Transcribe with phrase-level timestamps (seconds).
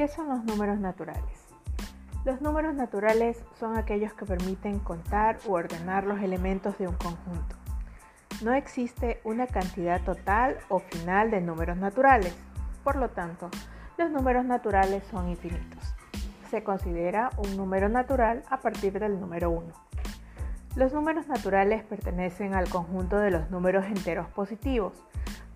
[0.00, 1.46] ¿Qué son los números naturales?
[2.24, 7.54] Los números naturales son aquellos que permiten contar u ordenar los elementos de un conjunto.
[8.42, 12.34] No existe una cantidad total o final de números naturales.
[12.82, 13.50] Por lo tanto,
[13.98, 15.94] los números naturales son infinitos.
[16.50, 19.66] Se considera un número natural a partir del número 1.
[20.76, 24.94] Los números naturales pertenecen al conjunto de los números enteros positivos,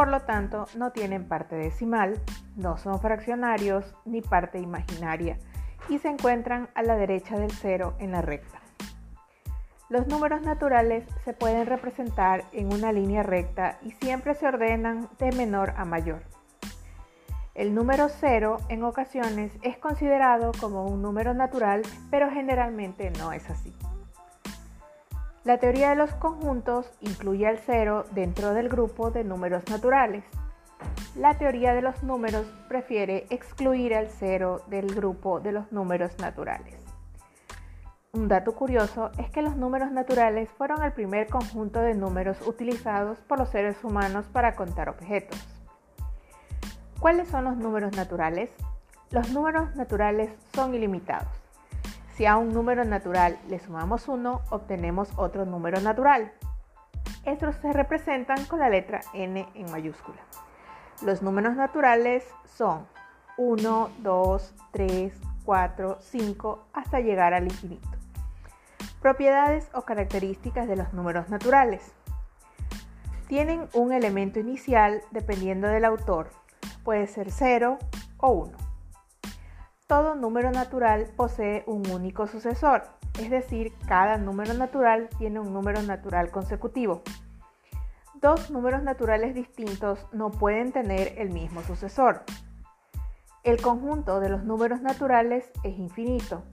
[0.00, 2.22] por lo tanto no tienen parte decimal,
[2.56, 5.36] no son fraccionarios ni parte imaginaria
[5.90, 8.60] y se encuentran a la derecha del cero en la recta.
[9.90, 15.32] Los números naturales se pueden representar en una línea recta y siempre se ordenan de
[15.32, 16.22] menor a mayor.
[17.54, 23.50] El número cero en ocasiones es considerado como un número natural, pero generalmente no es
[23.50, 23.76] así.
[25.42, 30.22] La teoría de los conjuntos incluye al cero dentro del grupo de números naturales.
[31.16, 36.74] La teoría de los números prefiere excluir al cero del grupo de los números naturales.
[38.12, 43.18] Un dato curioso es que los números naturales fueron el primer conjunto de números utilizados
[43.20, 45.38] por los seres humanos para contar objetos.
[46.98, 48.50] ¿Cuáles son los números naturales?
[49.10, 51.39] Los números naturales son ilimitados.
[52.20, 56.30] Si a un número natural le sumamos 1, obtenemos otro número natural.
[57.24, 60.18] Estos se representan con la letra n en mayúscula.
[61.00, 62.86] Los números naturales son
[63.38, 65.14] 1, 2, 3,
[65.46, 67.88] 4, 5 hasta llegar al infinito.
[69.00, 71.94] Propiedades o características de los números naturales.
[73.28, 76.28] Tienen un elemento inicial dependiendo del autor.
[76.84, 77.78] Puede ser 0
[78.18, 78.69] o 1.
[79.90, 82.84] Todo número natural posee un único sucesor,
[83.18, 87.02] es decir, cada número natural tiene un número natural consecutivo.
[88.14, 92.22] Dos números naturales distintos no pueden tener el mismo sucesor.
[93.42, 96.44] El conjunto de los números naturales es infinito.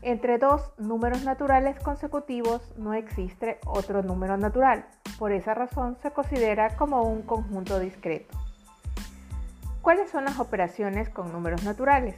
[0.00, 4.86] Entre dos números naturales consecutivos no existe otro número natural.
[5.18, 8.34] Por esa razón se considera como un conjunto discreto.
[9.84, 12.16] ¿Cuáles son las operaciones con números naturales?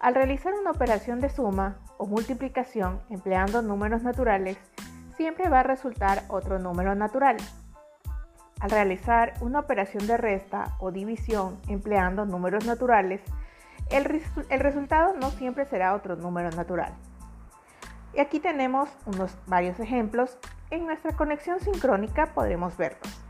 [0.00, 4.58] Al realizar una operación de suma o multiplicación empleando números naturales,
[5.16, 7.38] siempre va a resultar otro número natural.
[8.60, 13.22] Al realizar una operación de resta o división empleando números naturales,
[13.88, 14.04] el,
[14.60, 16.92] resultado no siempre será otro número natural.
[18.12, 20.36] Y aquí tenemos unos varios ejemplos.
[20.68, 23.22] En nuestra conexión sincrónica podremos verlos.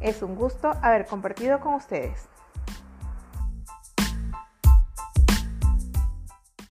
[0.00, 2.28] Es un gusto haber compartido con ustedes.